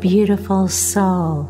[0.00, 1.48] Beautiful soul.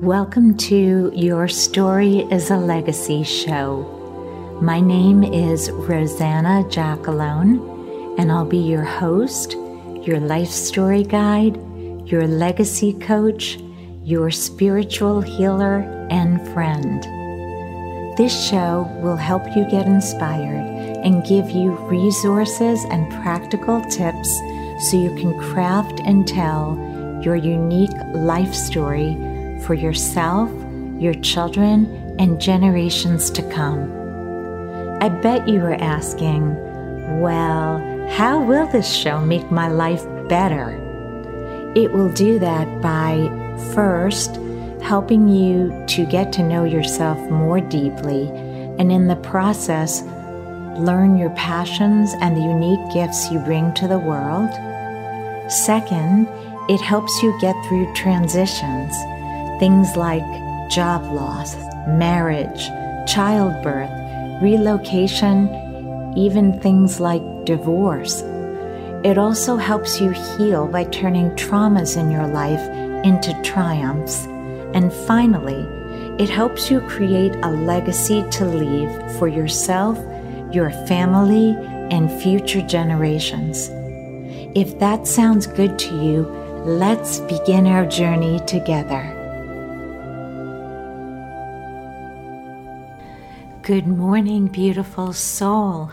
[0.00, 4.58] Welcome to Your Story is a Legacy show.
[4.62, 9.52] My name is Rosanna Giacalone, and I'll be your host,
[10.06, 11.56] your life story guide,
[12.08, 13.58] your legacy coach,
[14.02, 15.80] your spiritual healer,
[16.10, 17.02] and friend.
[18.16, 20.64] This show will help you get inspired
[21.04, 24.32] and give you resources and practical tips
[24.80, 26.87] so you can craft and tell
[27.22, 29.14] your unique life story
[29.64, 30.50] for yourself,
[30.98, 33.92] your children, and generations to come.
[35.00, 36.56] I bet you are asking,
[37.20, 37.78] well,
[38.10, 40.70] how will this show make my life better?
[41.76, 43.28] It will do that by
[43.74, 44.40] first
[44.82, 48.28] helping you to get to know yourself more deeply,
[48.78, 50.02] and in the process,
[50.78, 54.50] learn your passions and the unique gifts you bring to the world.
[55.50, 56.28] Second,
[56.68, 58.94] it helps you get through transitions,
[59.58, 60.24] things like
[60.70, 62.68] job loss, marriage,
[63.10, 63.90] childbirth,
[64.42, 65.48] relocation,
[66.14, 68.22] even things like divorce.
[69.02, 72.60] It also helps you heal by turning traumas in your life
[73.04, 74.26] into triumphs.
[74.74, 75.64] And finally,
[76.22, 79.96] it helps you create a legacy to leave for yourself,
[80.52, 81.56] your family,
[81.90, 83.70] and future generations.
[84.54, 86.37] If that sounds good to you,
[86.68, 89.02] Let's begin our journey together.
[93.62, 95.90] Good morning, beautiful soul.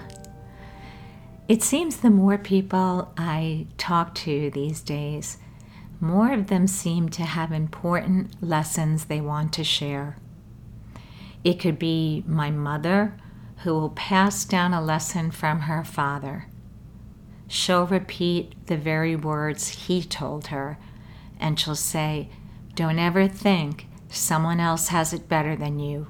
[1.48, 5.38] It seems the more people I talk to these days,
[6.02, 10.18] more of them seem to have important lessons they want to share.
[11.46, 13.16] It could be my mother
[13.60, 16.48] who will pass down a lesson from her father
[17.48, 20.78] she'll repeat the very words he told her,
[21.40, 22.30] and she'll say,
[22.76, 26.08] Don't ever think someone else has it better than you.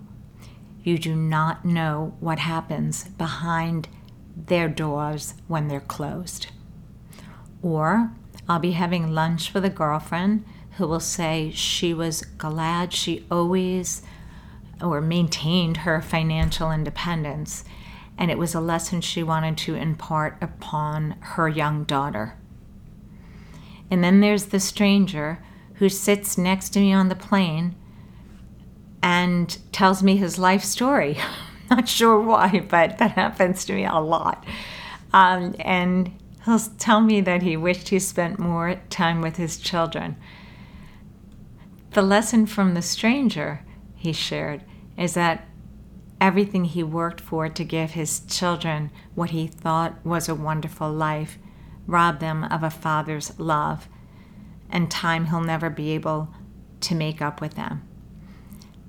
[0.84, 3.88] You do not know what happens behind
[4.36, 6.48] their doors when they're closed.
[7.62, 8.12] Or
[8.48, 10.46] I'll be having lunch with a girlfriend
[10.78, 14.04] who will say she was glad she always
[14.82, 17.64] or maintained her financial independence
[18.18, 22.38] and it was a lesson she wanted to impart upon her young daughter.
[23.92, 25.44] And then there's the stranger
[25.76, 27.76] who sits next to me on the plane
[29.04, 31.18] and tells me his life story.
[31.70, 34.46] Not sure why, but that happens to me a lot.
[35.14, 36.12] Um, and
[36.46, 40.16] he'll tell me that he wished he spent more time with his children.
[41.92, 43.62] The lesson from the stranger,
[43.96, 44.64] he shared,
[44.98, 45.48] is that
[46.20, 51.38] everything he worked for to give his children what he thought was a wonderful life
[51.88, 53.88] robbed them of a father's love
[54.70, 56.30] and time he'll never be able
[56.82, 57.82] to make up with them.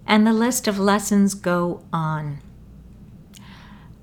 [0.06, 2.38] And the list of lessons go on.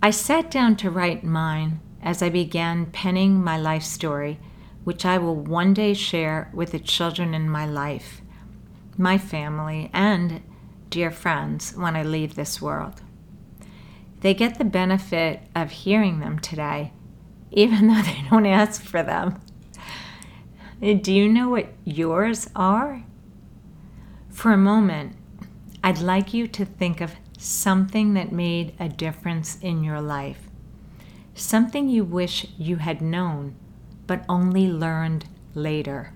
[0.02, 4.40] I sat down to write mine as I began penning my life story,
[4.84, 8.22] which I will one day share with the children in my life,
[8.98, 10.42] my family, and
[10.90, 13.02] dear friends when I leave this world.
[14.24, 16.94] They get the benefit of hearing them today,
[17.52, 19.42] even though they don't ask for them.
[20.80, 23.04] Do you know what yours are?
[24.30, 25.18] For a moment,
[25.84, 30.48] I'd like you to think of something that made a difference in your life.
[31.36, 33.56] Something you wish you had known,
[34.08, 36.14] but only learned later.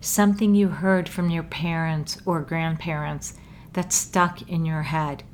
[0.00, 3.34] Something you heard from your parents or grandparents
[3.74, 5.24] that stuck in your head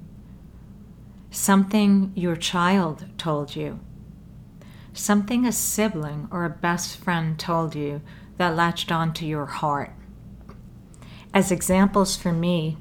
[1.30, 3.80] something your child told you,
[4.92, 8.00] something a sibling or a best friend told you
[8.36, 9.92] that latched onto your heart.
[11.34, 12.76] As examples for me,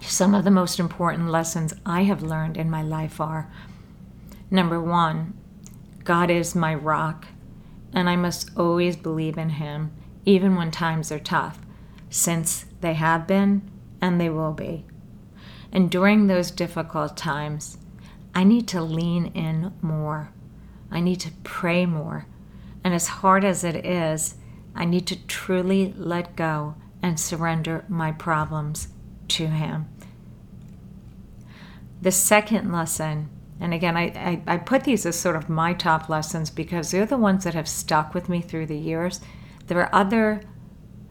[0.00, 3.50] some of the most important lessons I have learned in my life are
[4.50, 5.34] number one,
[6.04, 7.26] God is my rock,
[7.92, 9.92] and I must always believe in Him,
[10.24, 11.60] even when times are tough,
[12.10, 13.70] since they have been
[14.00, 14.86] and they will be.
[15.72, 17.78] And during those difficult times,
[18.34, 20.30] I need to lean in more.
[20.90, 22.26] I need to pray more.
[22.84, 24.36] And as hard as it is,
[24.74, 28.88] I need to truly let go and surrender my problems
[29.28, 29.88] to Him.
[32.00, 33.28] The second lesson,
[33.60, 34.02] and again, I,
[34.46, 37.54] I, I, put these as sort of my top lessons because they're the ones that
[37.54, 39.20] have stuck with me through the years.
[39.68, 40.42] There are other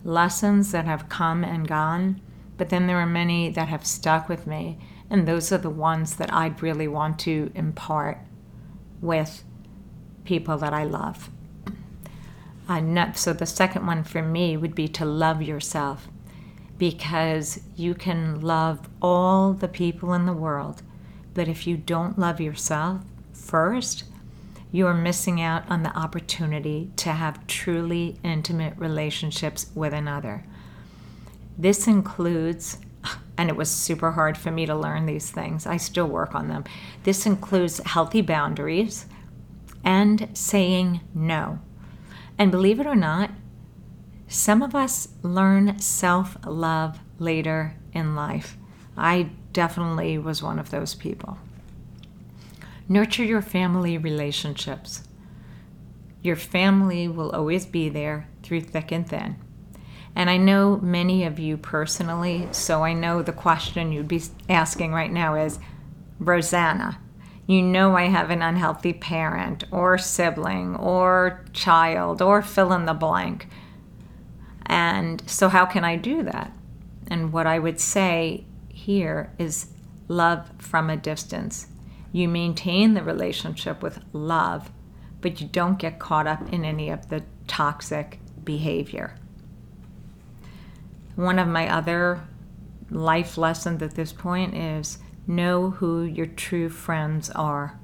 [0.04, 2.20] lessons that have come and gone,
[2.62, 4.78] but then there are many that have stuck with me,
[5.10, 8.20] and those are the ones that I'd really want to impart
[9.02, 9.44] with
[10.26, 11.32] people that I love.
[12.70, 16.08] uh, so the second one for me would be to love yourself
[16.78, 20.84] because you can love all the people in the world,
[21.34, 23.02] but if you don't love yourself
[23.34, 24.04] first,
[24.72, 30.46] you are missing out on the opportunity to have truly intimate relationships with another.
[31.58, 32.78] This includes,
[33.38, 36.48] and it was super hard for me to learn these things, I still work on
[36.48, 36.64] them.
[37.04, 39.06] This includes healthy boundaries
[39.84, 41.60] and saying no.
[42.38, 43.32] And believe it or not,
[44.28, 48.58] some of us learn self love later in life.
[48.98, 51.38] I definitely was one of those people.
[52.88, 55.04] Nurture your family relationships.
[56.24, 59.36] Your family will always be there through thick and thin.
[60.16, 64.92] And I know many of you personally, so I know the question you'd be asking
[64.92, 65.60] right now is
[66.20, 67.00] Rosanna,
[67.48, 72.94] you know I have an unhealthy parent or sibling or child or fill in the
[72.94, 73.48] blank.
[74.66, 76.56] And so, how can I do that?
[77.08, 79.68] And what I would say here is
[80.08, 81.68] love from a distance.
[82.14, 84.72] You maintain the relationship with love,
[85.20, 89.16] but you don't get caught up in any of the toxic behavior.
[91.22, 92.28] One of my other
[92.90, 94.98] life lessons at this point is
[95.28, 97.80] know who your true friends are.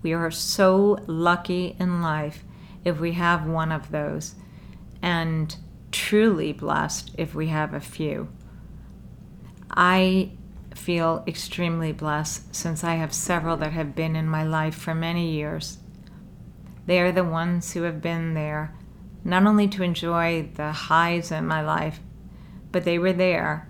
[0.00, 2.44] We are so lucky in life
[2.84, 4.36] if we have one of those,
[5.02, 5.56] and
[5.90, 8.28] truly blessed if we have a few.
[9.68, 10.30] I
[10.72, 15.32] feel extremely blessed since I have several that have been in my life for many
[15.32, 15.78] years.
[16.86, 18.72] They are the ones who have been there
[19.24, 21.98] not only to enjoy the highs in my life,
[22.76, 23.66] but they were there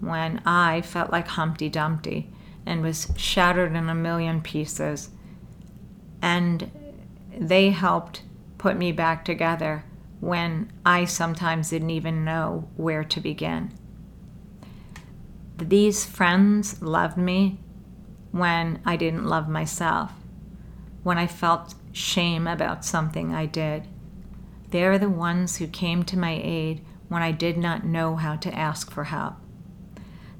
[0.00, 2.28] when I felt like Humpty Dumpty
[2.66, 5.08] and was shattered in a million pieces.
[6.20, 6.70] And
[7.34, 8.24] they helped
[8.58, 9.84] put me back together
[10.20, 13.72] when I sometimes didn't even know where to begin.
[15.56, 17.58] These friends loved me
[18.32, 20.12] when I didn't love myself,
[21.02, 23.88] when I felt shame about something I did.
[24.68, 28.54] They're the ones who came to my aid when I did not know how to
[28.54, 29.34] ask for help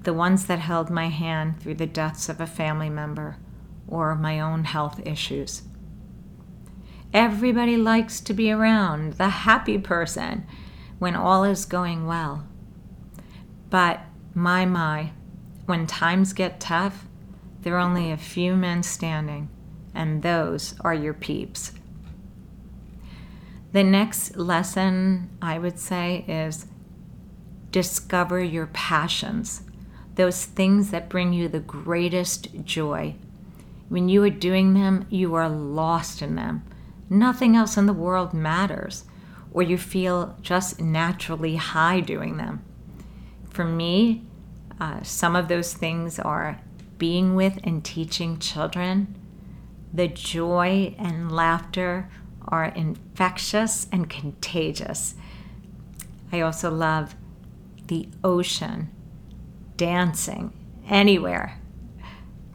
[0.05, 3.37] the ones that held my hand through the deaths of a family member
[3.87, 5.63] or my own health issues.
[7.15, 10.47] Everybody likes to be around the happy person
[10.99, 12.47] when all is going well.
[13.71, 14.01] But
[14.35, 15.13] my, my,
[15.67, 17.07] when times get tough,
[17.61, 19.51] there are only a few men standing,
[19.95, 21.73] and those are your peeps.
[23.73, 26.67] The next lesson I would say is
[27.71, 29.63] discover your passions
[30.15, 33.15] those things that bring you the greatest joy.
[33.89, 36.65] When you are doing them, you are lost in them.
[37.09, 39.05] Nothing else in the world matters,
[39.53, 42.63] or you feel just naturally high doing them.
[43.51, 44.25] For me,
[44.81, 46.61] uh, some of those things are
[46.99, 49.19] being with and teaching children.
[49.93, 52.09] The joy and laughter
[52.49, 55.15] are infectious and contagious.
[56.33, 57.15] I also love
[57.87, 58.91] the ocean
[59.77, 60.53] dancing,
[60.89, 61.59] anywhere,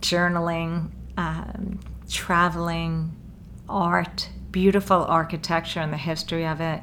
[0.01, 1.79] journaling, um,
[2.09, 3.15] traveling,
[3.67, 6.81] art, beautiful architecture and the history of it,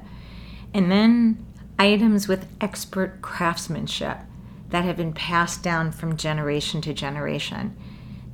[0.73, 1.44] and then
[1.78, 4.18] items with expert craftsmanship
[4.70, 7.76] that have been passed down from generation to generation.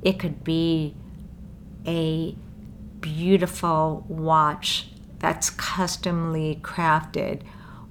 [0.01, 0.95] It could be
[1.85, 2.35] a
[3.01, 4.87] beautiful watch
[5.19, 7.41] that's customly crafted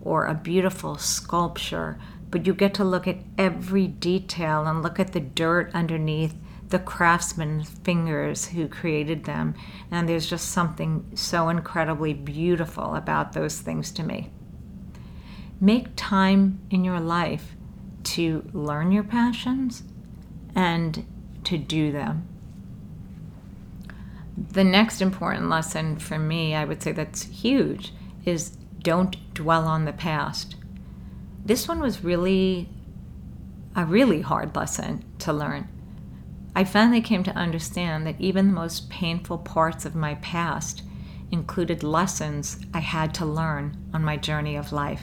[0.01, 1.99] or a beautiful sculpture
[2.31, 6.35] but you get to look at every detail and look at the dirt underneath
[6.69, 9.55] the craftsman's fingers who created them.
[9.91, 14.31] And there's just something so incredibly beautiful about those things to me.
[15.61, 17.57] Make time in your life
[18.03, 19.83] to learn your passions
[20.55, 21.05] and
[21.45, 22.27] to do them.
[24.53, 27.93] The next important lesson for me, I would say that's huge,
[28.25, 30.57] is don't dwell on the past
[31.45, 32.69] this one was really
[33.75, 35.69] a really hard lesson to learn.
[36.55, 40.83] I finally came to understand that even the most painful parts of my past
[41.31, 45.03] included lessons I had to learn on my journey of life.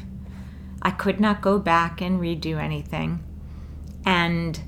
[0.82, 3.24] I could not go back and redo anything,
[4.06, 4.62] and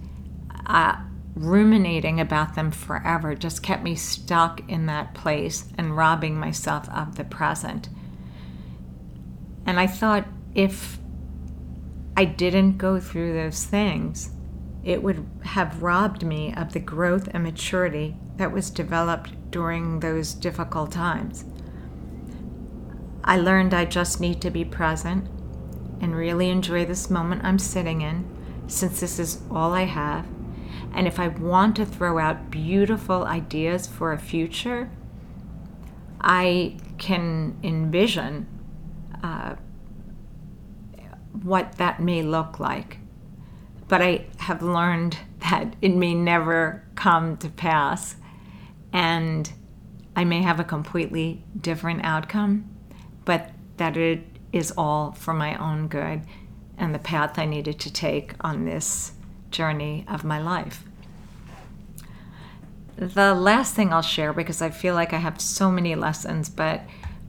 [0.66, 0.96] uh,
[1.36, 7.16] ruminating about them forever just kept me stuck in that place and robbing myself of
[7.16, 7.90] the present.
[9.66, 11.00] And I thought if
[12.18, 14.32] I didn't go through those things,
[14.84, 20.34] it would have robbed me of the growth and maturity that was developed during those
[20.34, 21.46] difficult times.
[23.24, 25.28] I learned I just need to be present
[26.02, 28.26] and really enjoy this moment I'm sitting in,
[28.68, 30.26] since this is all I have.
[30.94, 34.90] And if I want to throw out beautiful ideas for a future,
[36.22, 38.48] I can envision
[39.24, 39.56] uh,
[41.44, 42.98] what that may look like.
[43.88, 45.18] But I have learned
[45.50, 48.16] that it may never come to pass.
[48.92, 49.52] And
[50.16, 52.70] I may have a completely different outcome,
[53.26, 56.22] but that it is all for my own good
[56.78, 59.12] and the path I needed to take on this
[59.52, 60.84] journey of my life.
[62.96, 66.82] The last thing I'll share, because I feel like I have so many lessons, but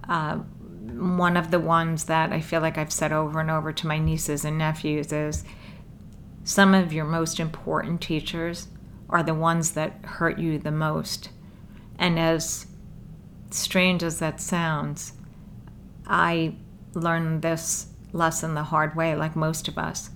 [0.08, 3.86] uh, one of the ones that I feel like I've said over and over to
[3.86, 5.44] my nieces and nephews is
[6.44, 8.68] some of your most important teachers
[9.08, 11.30] are the ones that hurt you the most.
[11.98, 12.66] And as
[13.50, 15.12] strange as that sounds,
[16.06, 16.56] I
[16.94, 20.10] learned this lesson the hard way, like most of us.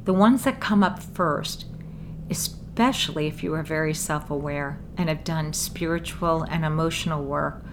[0.04, 1.66] The ones that come up first,
[2.30, 7.64] especially if you are very self aware and have done spiritual and emotional work,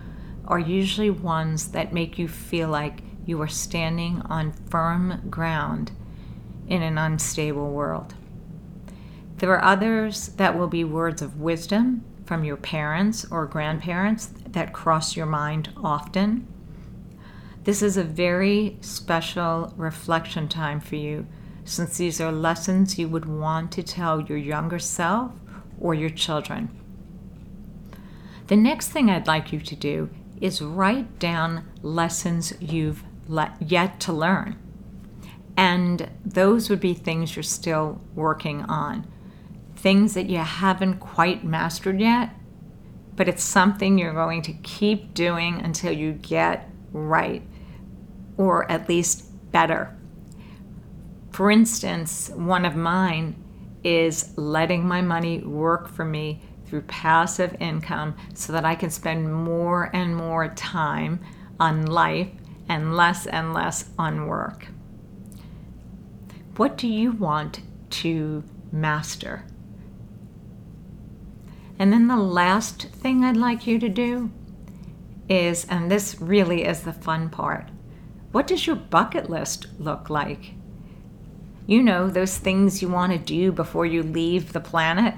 [0.45, 5.91] are usually ones that make you feel like you are standing on firm ground
[6.67, 8.15] in an unstable world.
[9.37, 14.73] There are others that will be words of wisdom from your parents or grandparents that
[14.73, 16.47] cross your mind often.
[17.63, 21.25] This is a very special reflection time for you
[21.65, 25.31] since these are lessons you would want to tell your younger self
[25.79, 26.69] or your children.
[28.47, 30.09] The next thing I'd like you to do
[30.41, 34.57] is write down lessons you've le- yet to learn.
[35.55, 39.07] And those would be things you're still working on
[39.83, 42.29] things that you haven't quite mastered yet,
[43.17, 47.43] but it's something you're going to keep doing until you get right,
[48.37, 49.93] or at least better.
[51.31, 53.35] For instance, one of mine
[53.83, 59.33] is letting my money work for me through passive income so that I can spend
[59.33, 61.19] more and more time
[61.59, 62.29] on life
[62.69, 64.67] and less and less on work.
[66.55, 67.59] What do you want
[67.89, 69.43] to master?
[71.79, 74.31] And then the last thing I'd like you to do
[75.29, 77.69] is, and this really is the fun part,
[78.31, 80.53] what does your bucket list look like?
[81.65, 85.15] You know, those things you want to do before you leave the planet.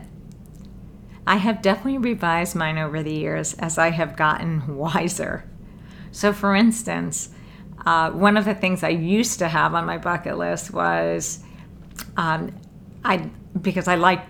[1.27, 5.49] I have definitely revised mine over the years as I have gotten wiser.
[6.11, 7.29] So, for instance,
[7.85, 11.39] uh, one of the things I used to have on my bucket list was
[12.17, 12.51] um,
[13.03, 14.21] I because I like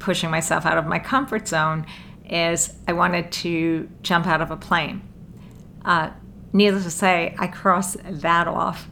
[0.00, 1.86] pushing myself out of my comfort zone
[2.28, 5.02] is I wanted to jump out of a plane.
[5.84, 6.10] Uh,
[6.52, 8.88] needless to say, I crossed that off,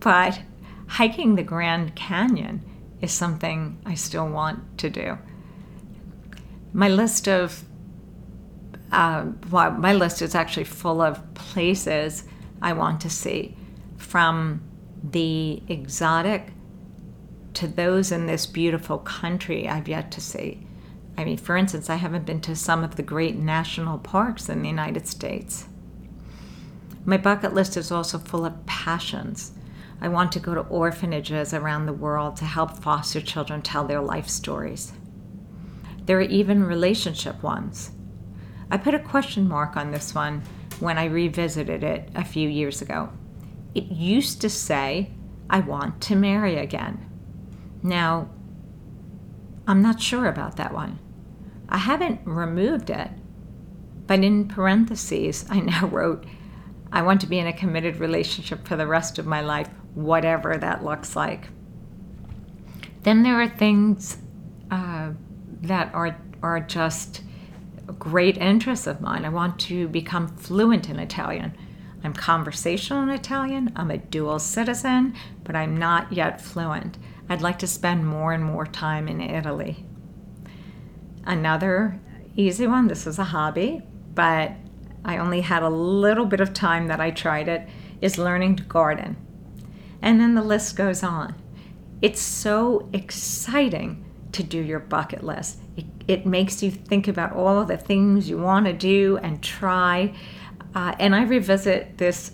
[0.00, 0.40] but
[0.88, 2.62] hiking the Grand Canyon
[3.00, 5.18] is something I still want to do.
[6.72, 7.64] My list of
[8.90, 12.24] uh, well, my list is actually full of places
[12.62, 13.56] I want to see,
[13.98, 14.62] from
[15.02, 16.52] the exotic
[17.58, 20.64] to those in this beautiful country I've yet to see.
[21.16, 24.62] I mean, for instance, I haven't been to some of the great national parks in
[24.62, 25.66] the United States.
[27.04, 29.50] My bucket list is also full of passions.
[30.00, 34.02] I want to go to orphanages around the world to help foster children tell their
[34.02, 34.92] life stories.
[36.06, 37.90] There are even relationship ones.
[38.70, 40.44] I put a question mark on this one
[40.78, 43.10] when I revisited it a few years ago.
[43.74, 45.10] It used to say,
[45.50, 47.07] I want to marry again.
[47.82, 48.30] Now,
[49.66, 50.98] I'm not sure about that one.
[51.68, 53.10] I haven't removed it,
[54.06, 56.24] but in parentheses, I now wrote,
[56.90, 60.56] I want to be in a committed relationship for the rest of my life, whatever
[60.56, 61.48] that looks like.
[63.02, 64.16] Then there are things
[64.70, 65.10] uh,
[65.62, 67.22] that are, are just
[67.98, 69.24] great interests of mine.
[69.24, 71.56] I want to become fluent in Italian.
[72.04, 76.96] I'm conversational in Italian, I'm a dual citizen, but I'm not yet fluent.
[77.28, 79.84] I'd like to spend more and more time in Italy.
[81.24, 82.00] Another
[82.36, 83.82] easy one, this is a hobby,
[84.14, 84.52] but
[85.04, 87.68] I only had a little bit of time that I tried it,
[88.00, 89.16] is learning to garden.
[90.00, 91.34] And then the list goes on.
[92.00, 95.60] It's so exciting to do your bucket list.
[95.76, 100.14] It, it makes you think about all the things you want to do and try.
[100.74, 102.32] Uh, and I revisit this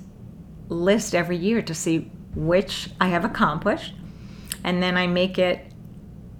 [0.68, 3.94] list every year to see which I have accomplished.
[4.64, 5.66] And then I make it,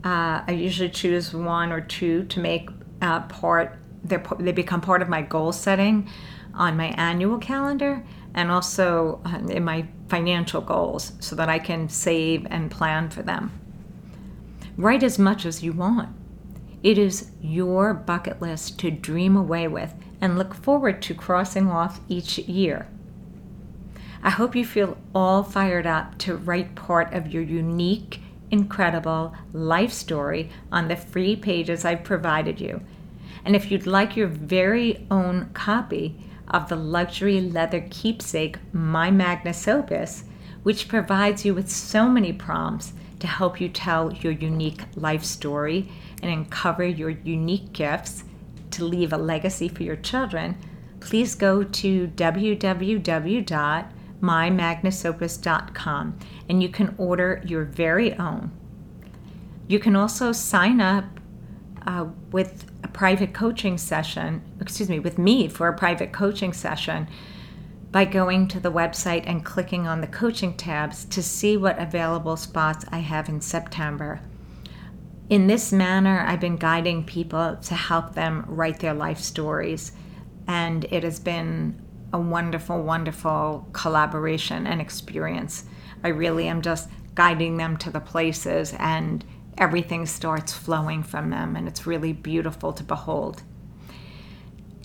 [0.03, 2.69] uh, I usually choose one or two to make
[3.01, 6.09] uh, part, they become part of my goal setting
[6.55, 8.05] on my annual calendar
[8.35, 13.23] and also uh, in my financial goals so that I can save and plan for
[13.23, 13.53] them.
[14.77, 16.09] Write as much as you want.
[16.83, 22.01] It is your bucket list to dream away with and look forward to crossing off
[22.09, 22.89] each year.
[24.25, 29.93] I hope you feel all fired up to write part of your unique, incredible life
[29.93, 32.81] story on the free pages I've provided you.
[33.45, 36.17] And if you'd like your very own copy
[36.49, 40.25] of the luxury leather keepsake My Magnus Opus,
[40.63, 45.93] which provides you with so many prompts to help you tell your unique life story
[46.23, 48.25] and uncover your unique gifts
[48.71, 50.57] to leave a legacy for your children,
[51.01, 52.07] please go to
[54.21, 58.51] www.mymagnusopus.com and you can order your very own.
[59.67, 61.05] You can also sign up
[61.87, 67.09] uh, with a private coaching session, excuse me, with me for a private coaching session
[67.91, 72.37] by going to the website and clicking on the coaching tabs to see what available
[72.37, 74.21] spots I have in September.
[75.31, 79.93] In this manner, I've been guiding people to help them write their life stories,
[80.47, 81.84] and it has been
[82.15, 85.65] a wonderful, wonderful collaboration and experience.
[86.05, 89.25] I really am just guiding them to the places, and
[89.59, 93.43] everything starts flowing from them, and it's really beautiful to behold.